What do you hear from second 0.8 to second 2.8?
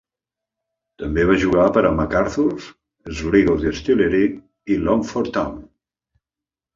També va jugar per a McArthurs,